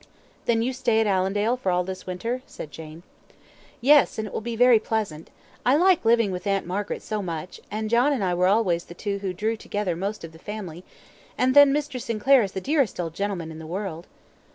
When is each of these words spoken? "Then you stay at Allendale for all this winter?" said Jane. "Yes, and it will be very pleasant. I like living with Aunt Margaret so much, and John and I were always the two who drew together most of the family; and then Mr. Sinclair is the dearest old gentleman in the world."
"Then 0.47 0.63
you 0.63 0.73
stay 0.73 0.99
at 0.99 1.05
Allendale 1.05 1.55
for 1.57 1.71
all 1.71 1.83
this 1.83 2.07
winter?" 2.07 2.41
said 2.47 2.71
Jane. 2.71 3.03
"Yes, 3.81 4.17
and 4.17 4.25
it 4.27 4.33
will 4.33 4.41
be 4.41 4.55
very 4.55 4.79
pleasant. 4.79 5.29
I 5.63 5.75
like 5.75 6.03
living 6.03 6.31
with 6.31 6.47
Aunt 6.47 6.65
Margaret 6.65 7.03
so 7.03 7.21
much, 7.21 7.61
and 7.69 7.87
John 7.87 8.11
and 8.11 8.23
I 8.23 8.33
were 8.33 8.47
always 8.47 8.85
the 8.85 8.95
two 8.95 9.19
who 9.19 9.31
drew 9.31 9.55
together 9.55 9.95
most 9.95 10.23
of 10.23 10.31
the 10.31 10.39
family; 10.39 10.83
and 11.37 11.55
then 11.55 11.71
Mr. 11.71 12.01
Sinclair 12.01 12.41
is 12.41 12.53
the 12.53 12.59
dearest 12.61 12.99
old 12.99 13.13
gentleman 13.13 13.51
in 13.51 13.59
the 13.59 13.67
world." 13.67 14.07